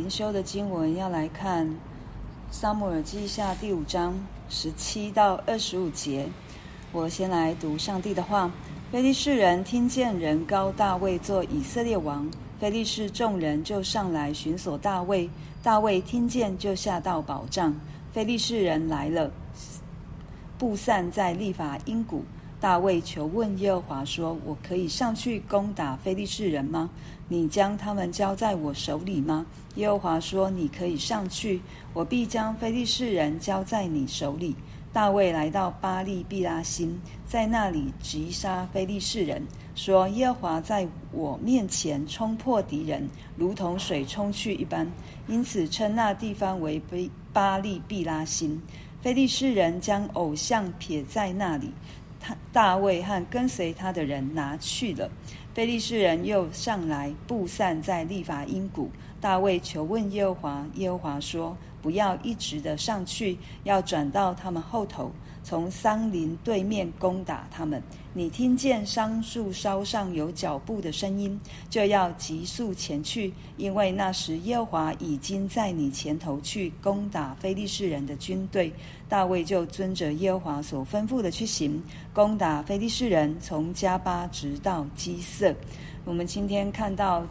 [0.00, 1.66] 灵修的经文要来看
[2.50, 6.26] 《撒母耳记下》第五章十七到二十五节。
[6.90, 8.50] 我先来读上帝的话：
[8.90, 12.26] 非利士人听见人高大卫做以色列王，
[12.58, 15.28] 非利士众人就上来寻索大卫。
[15.62, 17.78] 大卫听见就下到保障。
[18.10, 19.30] 非利士人来了，
[20.56, 22.24] 布散在利乏音谷。
[22.60, 26.90] 大卫求问耶和华说：“我可以上去攻打非利士人吗？
[27.26, 29.46] 你将他们交在我手里吗？”
[29.76, 31.62] 耶和华说：“你可以上去，
[31.94, 34.54] 我必将非利士人交在你手里。”
[34.92, 39.40] 大卫来到巴利毕拉心，在那里击杀非利士人，
[39.74, 44.86] 说：“耶和华在我面前冲破敌人，如同水冲去一般。”
[45.28, 46.82] 因此称那地方为
[47.32, 48.60] 巴利毕拉心。
[49.00, 51.72] 非利士人将偶像撇在那里。
[52.20, 55.10] 他大卫和跟随他的人拿去了。
[55.52, 58.90] 菲利士人又上来布散在利法因谷。
[59.20, 65.12] 大卫求问耶和华，耶和华说：“不要一直的上去，要转到他们后头，
[65.44, 67.82] 从桑林对面攻打他们。
[68.14, 78.72] 你听见桑树梢上有脚步的声音，就要急速前去，因为那时耶和华已经在你前头去攻打非利士人的军队。”
[79.06, 81.82] 大卫就遵着耶和华所吩咐的去行，
[82.14, 85.54] 攻打非利士人，从迦巴直到基色。
[86.04, 87.26] 我们今天看到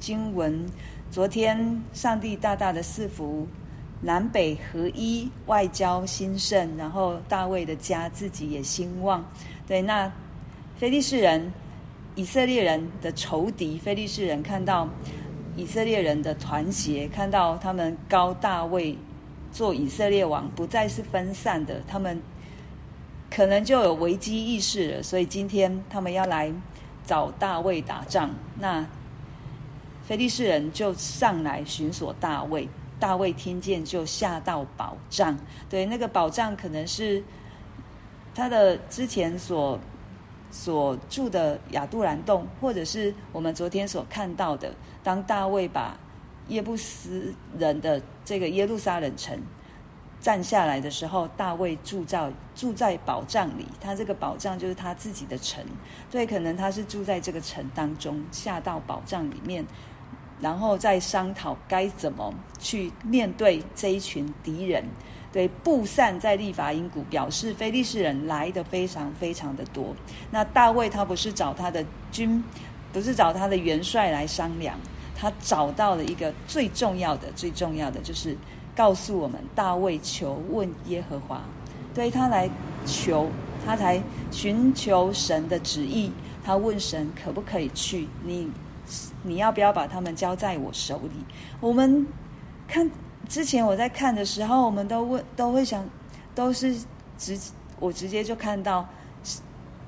[0.00, 0.66] 经文。
[1.10, 3.46] 昨天，上帝大大的赐福，
[4.00, 9.24] 南北合一，外交兴盛，然后大卫的家自己也兴旺。
[9.66, 10.10] 对，那
[10.76, 11.52] 非利士人、
[12.14, 14.88] 以色列人的仇敌，非利士人看到
[15.56, 18.96] 以色列人的团结，看到他们高大卫
[19.52, 22.22] 做以色列王，不再是分散的，他们
[23.28, 25.02] 可能就有危机意识了。
[25.02, 26.52] 所以今天他们要来
[27.04, 28.30] 找大卫打仗。
[28.60, 28.86] 那
[30.10, 35.38] 非利士人就上来寻索大卫，大卫听见就下到宝藏。
[35.68, 37.22] 对，那个宝藏可能是
[38.34, 39.78] 他的之前所
[40.50, 45.96] 所住的亚杜兰洞，或者是我们昨天所看到的，当大卫把
[46.48, 49.40] 耶布斯人的这个耶路撒冷城
[50.20, 55.64] 占下来的时候，大卫住在住在宝藏里，他这个宝藏就是他自己的城，
[56.10, 59.64] 所以可能他是住在这个城当中，下到宝藏里面。
[60.40, 64.84] 然后再商讨该怎么去面对这一群敌人，
[65.32, 69.94] 对，布散在利乏音谷，表示非利士人来的非常非常的多。
[70.30, 72.42] 那大卫他不是找他的军，
[72.92, 74.78] 不是找他的元帅来商量，
[75.14, 78.36] 他找到了一个最重要的、最重要的，就是
[78.74, 81.42] 告诉我们，大卫求问耶和华，
[81.94, 82.48] 对他来
[82.86, 83.28] 求，
[83.66, 86.10] 他才寻求神的旨意，
[86.42, 88.50] 他问神可不可以去你。
[89.22, 91.24] 你要不要把他们交在我手里？
[91.60, 92.06] 我们
[92.66, 92.90] 看
[93.28, 95.88] 之前我在看的时候，我们都问，都会想，
[96.34, 96.76] 都是
[97.16, 97.38] 直
[97.78, 98.88] 我直接就看到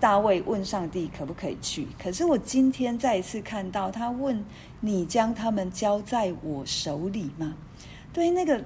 [0.00, 1.86] 大卫问上帝可不可以去。
[2.02, 4.44] 可是我今天再一次看到他问
[4.80, 7.54] 你将他们交在我手里吗？
[8.12, 8.64] 对于，那个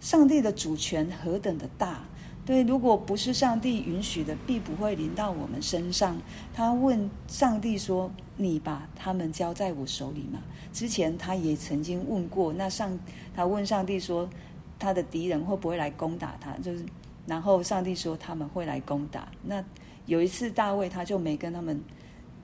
[0.00, 2.00] 上帝的主权何等的大。
[2.46, 6.16] 对，如果不是上帝允许的，必不会临到我们身上。
[6.54, 8.08] 他问上帝说
[8.38, 10.38] ：“你把他们交在我手里吗？”
[10.72, 12.96] 之前他也曾经问过，那上
[13.34, 14.30] 他问上帝说
[14.78, 16.86] ：“他的敌人会不会来攻打他？”就是，
[17.26, 19.26] 然后上帝说他们会来攻打。
[19.42, 19.64] 那
[20.06, 21.82] 有一次大卫他就没跟他们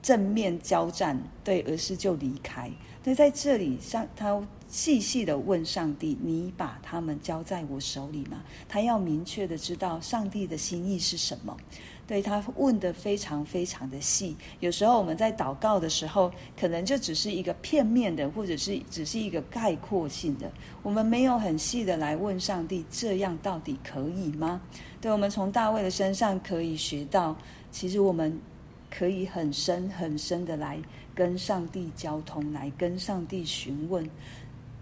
[0.03, 2.69] 正面交战，对，而是就离开。
[3.03, 4.39] 那在这里上他。
[4.69, 11.55] 细细的问上帝：“你把他们交在我手里吗？”他要明确的知道上帝的心意是什么。
[12.07, 14.35] 对，他问得非常非常的细。
[14.61, 20.51] 有时候我们在祷告的时候，可能就只是一个片面的，或者是只是一个概括性的。
[20.81, 24.59] 我们没有很细的来问上帝：“这样到底可以吗？”
[24.99, 27.37] 对，我们从大卫的身上可以学到，
[27.71, 28.39] 其实我们
[28.95, 30.79] 可以很深很深的来
[31.15, 34.07] 跟上帝交通，来跟上帝询问。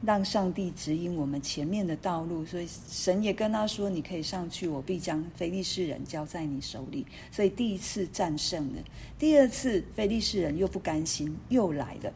[0.04, 8.82] 让上帝指引我们前面的道路，所以神也跟他说：“你可以上去，我必将非利士人交在你手里。”所以第一次战胜了，
[9.20, 12.12] 第二次非利士人又不甘心，又来了，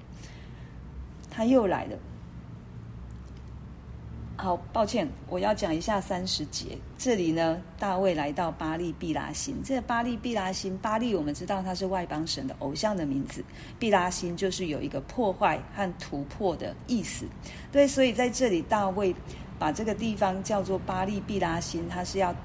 [1.30, 1.95] 他又来了。
[4.37, 6.77] 好，抱歉，我要讲一下三十节。
[6.97, 9.55] 这里呢，大卫来到巴力毕拉星。
[9.63, 13.43] 这个巴力毕拉星，巴力我们知道它是外邦神的偶像的名字，
[13.79, 17.25] 毕拉星就是有一个破坏和突破的意思。
[17.71, 19.15] 对，所以在这里，大卫
[19.57, 22.35] 把这个地方叫做巴力毕拉星，他是要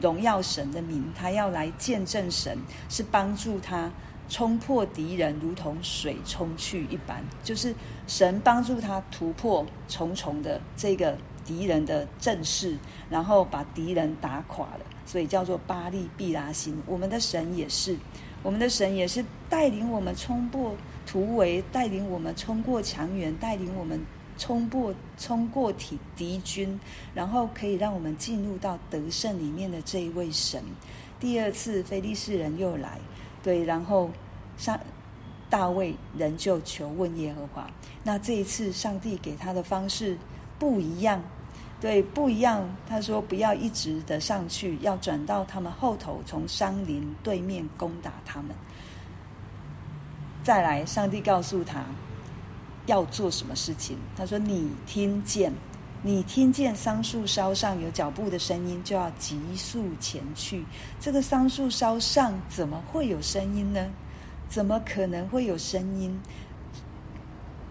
[0.00, 2.56] 荣耀神的名，他要来见证神，
[2.88, 3.90] 是帮助他
[4.28, 7.74] 冲破敌人，如同水冲去一般，就是
[8.06, 12.76] 神帮助他突破重重的这个敌人的阵势，
[13.08, 16.76] 然后把敌人打垮了，所以叫做巴力毕拉心。
[16.86, 17.96] 我们的神也是，
[18.42, 20.74] 我们的神也是带领我们冲破
[21.06, 24.04] 突围，带领我们冲过墙垣，带领我们
[24.36, 26.80] 冲破冲过敌敌军，
[27.14, 30.60] 然后可以让我们进入到得胜里面的这一位神。
[31.20, 32.98] 第二次非利士人又来。
[33.46, 34.10] 对，然后
[34.58, 34.76] 上
[35.48, 37.70] 大卫仍旧求问耶和华。
[38.02, 40.18] 那这一次，上帝给他的方式
[40.58, 41.22] 不一样，
[41.80, 42.68] 对，不一样。
[42.88, 48.50] 他说不要一直的上去，要转到他们后头，从山林对面攻打他们。
[50.42, 51.84] 再来，上帝告诉他
[52.86, 53.96] 要做什么事情。
[54.16, 55.52] 他说：“你听见。”
[56.06, 60.64] 你听见桑树梢上有脚步的声音，就要急速前去。
[61.00, 63.84] 这个桑树梢上怎么会有声音呢？
[64.48, 66.16] 怎么可能会有声音？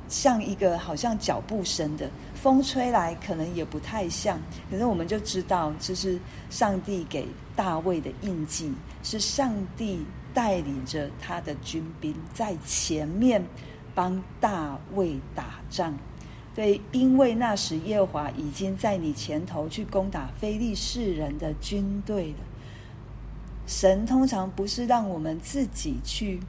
[0.10, 4.38] 像一个好像脚步声的风吹来，可能也不太像。
[4.70, 13.42] 可是我们就知道，这是上帝给大卫的印记，是上帝带领着他的军兵在前面
[13.94, 15.98] 帮大卫打仗。
[16.56, 22.38] 对，因为那时耶和华已经在你前头去攻打非利士人的军队了。
[23.68, 26.40] 神通常不是让我们自己去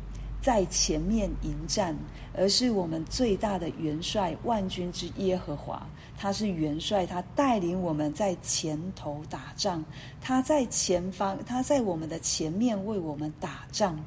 [0.40, 1.96] 在前面迎战，
[2.34, 5.84] 而是我们最大的元帅万军之耶和华，
[6.16, 9.84] 他是元帅，他带领我们在前头打仗，
[10.20, 13.98] 他在前方，他在我们的前面为我们打仗。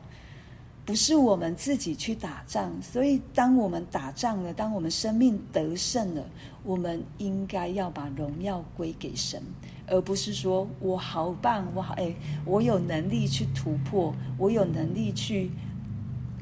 [0.90, 6.26] 不是我们自己去打仗，所以当我们打仗了，当我们生命得胜了，
[6.64, 9.40] 我们应该要把荣耀归给神，
[9.86, 12.12] 而不是说我好棒，我好哎，
[12.44, 15.52] 我有能力去突破，我有能力去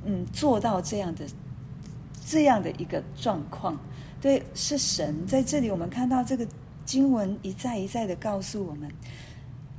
[0.05, 1.25] 嗯做到这样的
[2.25, 3.77] 这样的一个状况。
[4.21, 6.47] 对，是神在这里，我们看到这个
[6.85, 8.89] 经文一再一再的告诉我们。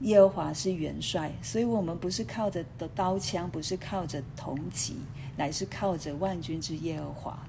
[0.02, 4.94] 耶和华是元帅，所以我们不是靠着的刀枪，不是靠着铜戟，
[5.36, 7.46] 乃是靠着万军之耶和华，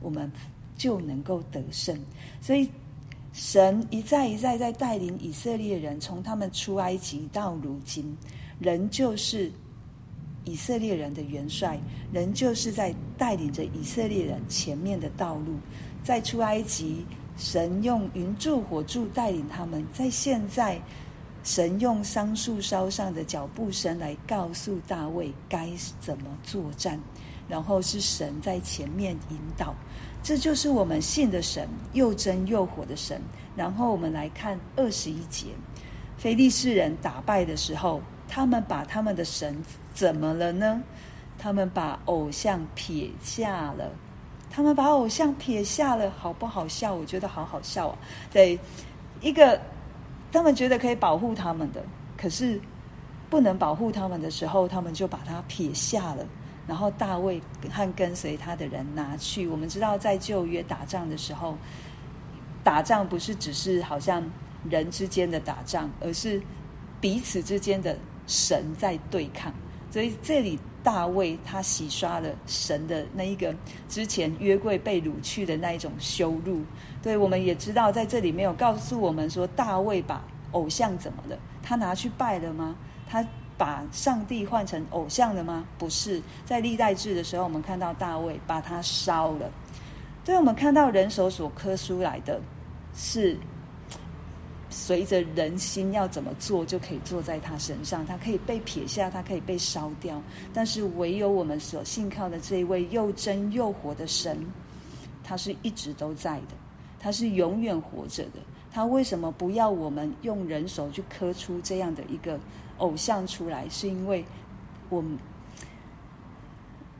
[0.00, 0.32] 我们
[0.78, 1.94] 就能够得胜。
[2.40, 2.70] 所以
[3.34, 8.16] 神一再一再在带领以色列人，从他们出埃及到如今，
[8.58, 9.52] 仍旧是
[10.46, 11.78] 以色列人的元帅，
[12.10, 15.56] 仍旧是在带领着以色列人前面的道路。
[16.02, 17.04] 在出埃及，
[17.36, 20.80] 神用云柱火柱带领他们；在现在。
[21.42, 27.00] 神用桑树梢上的脚步声来告诉大卫该怎么作战，
[27.48, 29.74] 然后是神在前面引导，
[30.22, 33.20] 这就是我们信的神，又真又火的神。
[33.56, 35.46] 然后我们来看二十一节，
[36.18, 39.56] 非利士人打败的时候，他们把他们的神
[39.94, 40.82] 怎么了呢？
[41.38, 43.90] 他们把偶像撇下了，
[44.50, 46.94] 他们把偶像撇下了，好不好笑？
[46.94, 47.98] 我觉得好好笑啊！
[48.30, 48.58] 对，
[49.22, 49.58] 一个。
[50.32, 51.82] 他们觉得可以保护他们的，
[52.16, 52.60] 可是
[53.28, 56.26] 不能保护他们的时候，他们就把它撇下了。
[56.66, 59.48] 然后大卫和跟随他的人拿去。
[59.48, 61.56] 我们知道，在旧约打仗的时候，
[62.62, 64.22] 打仗不是只是好像
[64.68, 66.40] 人之间的打仗，而是
[67.00, 69.52] 彼此之间的神在对抗。
[69.90, 73.54] 所以这里大卫他洗刷了神的那一个
[73.88, 76.62] 之前约柜被掳去的那一种羞辱。
[77.02, 81.38] 对，我们也知道，在这里没有告诉我们说大卫把偶像怎么了？
[81.62, 82.76] 他拿去拜了吗？
[83.08, 83.26] 他
[83.56, 85.64] 把上帝换成偶像了吗？
[85.78, 89.50] 不是，在历代志的时候，我们看到大卫把他烧了。
[90.24, 92.40] 对，我们看到人手所刻出来的
[92.94, 93.36] 是。
[94.70, 98.06] 随着人心要怎么做，就可以做在他身上。
[98.06, 100.22] 他可以被撇下，他可以被烧掉。
[100.54, 104.38] 但是唯有我们所信靠的这一位又真又活的神，
[105.24, 106.54] 他是一直都在的，
[107.00, 108.38] 他是永远活着的。
[108.72, 112.38] 他为什么不要我们用人手去刻出这样的一个
[112.78, 113.68] 偶像出来？
[113.68, 114.24] 是因为
[114.88, 115.18] 我们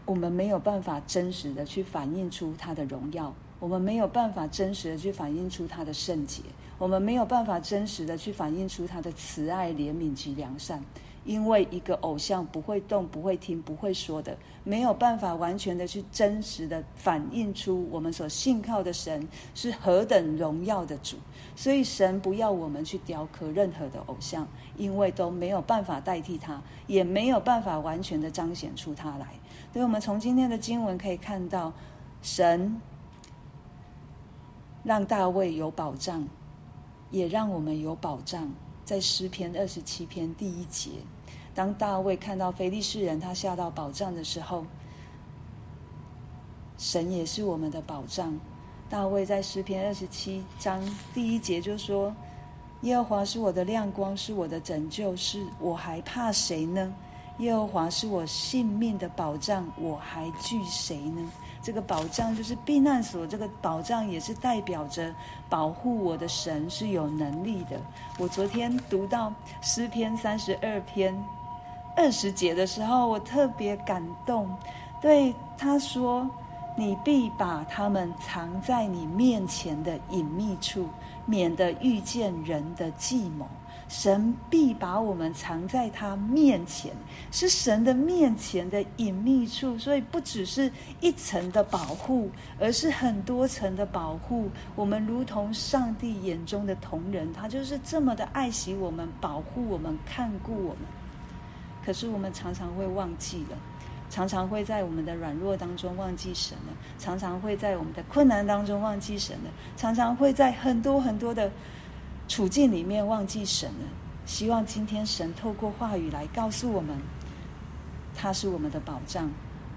[0.04, 6.42] 我们没有办法真实的去反映出他的荣耀，我们没有办法真实的去反映出他的圣洁。
[6.80, 10.82] 我们没有办法真实的去反映出他的慈爱、怜悯及良善，
[11.26, 14.34] 因为一个偶像不会动、不会听、不会说的，
[14.64, 21.18] 没有办法完全的去真实的反映出我们所信靠的神是何等荣耀的主。
[21.54, 29.26] 所以神不要我们去雕刻任何的偶像，因为都没有办法代替他，也没有办法完全的彰显出他来。
[29.74, 31.74] 所以我们从今天的经文可以看到，
[32.22, 32.80] 神
[34.82, 36.26] 让大卫有保障。
[37.10, 38.50] 也让我们有保障，
[38.84, 40.90] 在诗篇二十七篇第一节，
[41.54, 44.64] 当大卫看到非利士人他下到保障的时候，
[46.78, 48.38] 神也是我们的保障。
[48.88, 50.82] 大卫在诗篇二十七章
[51.14, 52.14] 第一节就说
[52.82, 56.92] ：“耶和华是我的亮光，是我的拯救，是我还怕谁呢？
[57.40, 61.28] 耶和华是我性命的保障，我还惧谁呢？”
[61.62, 65.14] 这个保障就是避难所，这个保障也是代表着
[65.48, 67.78] 保护我的神是有能力的。
[68.18, 69.30] 我昨天读到
[69.60, 71.14] 诗篇三十二篇
[71.96, 74.48] 二十节的时候，我特别感动，
[75.02, 76.28] 对他说。
[76.76, 80.88] 你必把他们藏在你面前的隐秘处，
[81.26, 83.46] 免得遇见人的计谋。
[83.90, 86.92] 神必把我们藏在他面前，
[87.32, 90.70] 是神的面前的隐秘处，所以不只是
[91.00, 92.30] 一层的保护，
[92.60, 94.48] 而是很多层的保护。
[94.76, 100.82] 我们如同上帝眼中的同人，他就是这么的爱惜我们、保护我们、看顾我们。
[101.84, 103.58] 可是我们常常会忘记了。
[104.08, 111.48] 常常会在我们的软弱当中忘记神了，常常会在我们的困难当中忘记神了，常常会在很多很多的
[112.30, 113.88] 处境里面忘记神了。
[114.24, 116.96] 希望今天神透过话语来告诉我们，
[118.14, 119.28] 他是我们的保障，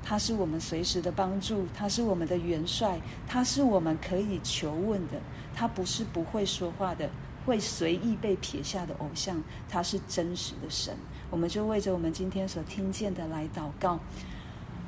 [0.03, 5.13] 他是我们随时的帮助，他是我们的元帅，他是我们可以求问的，
[5.55, 7.09] 他不是不会说话的，
[7.43, 10.95] 会随意被撇下的偶像，他是真实的神。
[11.31, 13.99] 我们就为着我们今天所听见的来祷告，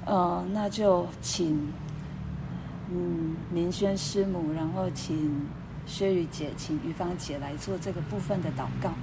[0.06, 1.74] 呃，那就请
[2.92, 5.48] 嗯明轩师母，然后请
[5.86, 8.94] 薛雨姐，请于芳姐来做这个部分的祷告。